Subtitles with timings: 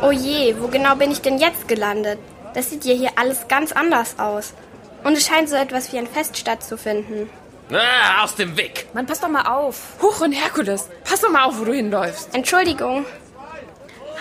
[0.00, 2.18] Oh je, wo genau bin ich denn jetzt gelandet?
[2.54, 4.54] Das sieht ja hier alles ganz anders aus.
[5.02, 7.28] Und es scheint so etwas wie ein Fest stattzufinden.
[7.70, 8.86] Ah, aus dem Weg!
[8.94, 9.94] Mann, pass doch mal auf.
[10.00, 12.34] Huch und Herkules, pass doch mal auf, wo du hinläufst.
[12.34, 13.04] Entschuldigung.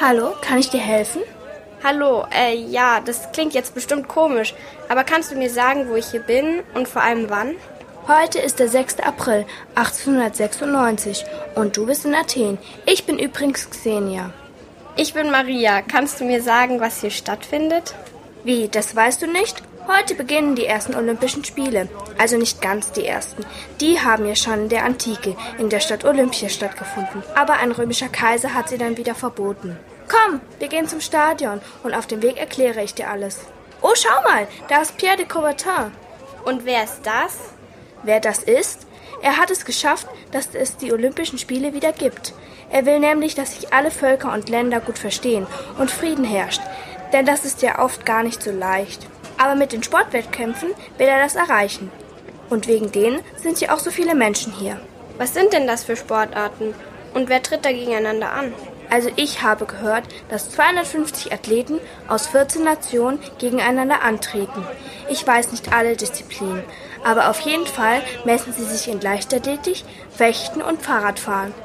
[0.02, 1.22] Hallo, kann ich dir helfen?
[1.86, 4.54] Hallo, äh, ja, das klingt jetzt bestimmt komisch,
[4.88, 7.56] aber kannst du mir sagen, wo ich hier bin und vor allem wann?
[8.08, 9.02] Heute ist der 6.
[9.02, 12.58] April 1896 und du bist in Athen.
[12.86, 14.32] Ich bin übrigens Xenia.
[14.96, 15.82] Ich bin Maria.
[15.82, 17.96] Kannst du mir sagen, was hier stattfindet?
[18.46, 19.62] Wie, das weißt du nicht?
[19.86, 21.90] Heute beginnen die ersten Olympischen Spiele.
[22.18, 23.46] Also nicht ganz die ersten.
[23.82, 27.24] Die haben ja schon in der Antike in der Stadt Olympia stattgefunden.
[27.36, 29.78] Aber ein römischer Kaiser hat sie dann wieder verboten.
[30.14, 33.40] Komm, wir gehen zum Stadion und auf dem Weg erkläre ich dir alles.
[33.82, 35.92] Oh, schau mal, da ist Pierre de Coubertin.
[36.46, 37.40] Und wer ist das?
[38.04, 38.86] Wer das ist?
[39.24, 42.34] Er hat es geschafft, dass es die Olympischen Spiele wieder gibt.
[42.70, 45.48] Er will nämlich, dass sich alle Völker und Länder gut verstehen
[45.80, 46.62] und Frieden herrscht.
[47.12, 49.08] Denn das ist ja oft gar nicht so leicht.
[49.40, 51.92] Aber mit den Sportwettkämpfen will er das erreichen.
[52.52, 54.80] Und wegen denen sind ja auch so viele Menschen hier.
[55.18, 56.76] Was sind denn das für Sportarten?
[57.16, 58.54] Und wer tritt da gegeneinander an?
[58.94, 64.64] Also ich habe gehört, dass 250 Athleten aus 14 Nationen gegeneinander antreten.
[65.10, 66.64] Ich weiß nicht alle Disziplinen,
[67.04, 69.84] aber auf jeden Fall messen sie sich in Leichtathletik,
[70.16, 71.56] Fechten und Fahrradfahren.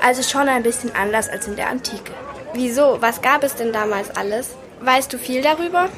[0.00, 2.12] Also schon ein bisschen anders als in der Antike.
[2.54, 2.98] Wieso?
[3.00, 4.54] Was gab es denn damals alles?
[4.80, 5.88] Weißt du viel darüber?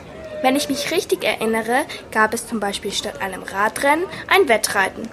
[0.40, 5.10] Wenn ich mich richtig erinnere, gab es zum Beispiel statt einem Radrennen ein Wettreiten.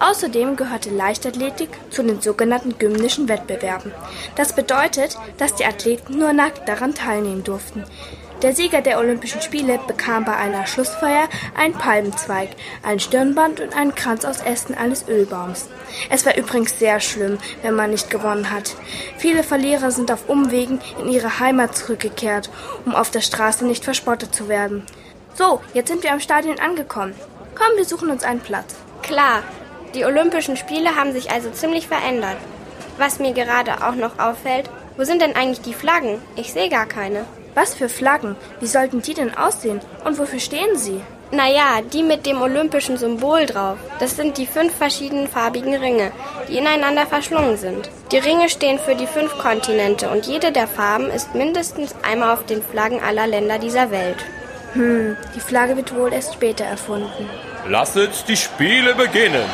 [0.00, 3.92] Außerdem gehörte Leichtathletik zu den sogenannten gymnischen Wettbewerben.
[4.36, 7.84] Das bedeutet, dass die Athleten nur nackt daran teilnehmen durften.
[8.42, 12.50] Der Sieger der Olympischen Spiele bekam bei einer Schlussfeier einen Palmenzweig,
[12.84, 15.68] ein Stirnband und einen Kranz aus Ästen eines Ölbaums.
[16.08, 18.76] Es war übrigens sehr schlimm, wenn man nicht gewonnen hat.
[19.16, 22.48] Viele Verlierer sind auf Umwegen in ihre Heimat zurückgekehrt,
[22.86, 24.86] um auf der Straße nicht verspottet zu werden.
[25.34, 27.16] So, jetzt sind wir am Stadion angekommen.
[27.56, 28.76] Komm, wir suchen uns einen Platz.
[29.02, 29.42] Klar,
[29.94, 32.36] die Olympischen Spiele haben sich also ziemlich verändert.
[32.98, 36.20] Was mir gerade auch noch auffällt, wo sind denn eigentlich die Flaggen?
[36.36, 37.24] Ich sehe gar keine.
[37.54, 38.36] Was für Flaggen?
[38.60, 39.80] Wie sollten die denn aussehen?
[40.04, 41.00] Und wofür stehen sie?
[41.30, 43.76] Naja, die mit dem olympischen Symbol drauf.
[44.00, 46.10] Das sind die fünf verschiedenen farbigen Ringe,
[46.48, 47.90] die ineinander verschlungen sind.
[48.12, 52.46] Die Ringe stehen für die fünf Kontinente und jede der Farben ist mindestens einmal auf
[52.46, 54.24] den Flaggen aller Länder dieser Welt.
[54.72, 57.28] Hm, die Flagge wird wohl erst später erfunden.
[57.68, 59.44] Lasset die Spiele beginnen.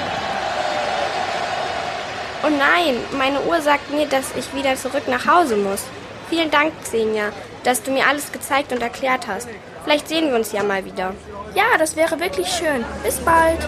[2.47, 5.83] Oh nein, meine Uhr sagt mir, dass ich wieder zurück nach Hause muss.
[6.29, 7.31] Vielen Dank, Xenia,
[7.63, 9.49] dass du mir alles gezeigt und erklärt hast.
[9.83, 11.15] Vielleicht sehen wir uns ja mal wieder.
[11.55, 12.85] Ja, das wäre wirklich schön.
[13.03, 13.67] Bis bald.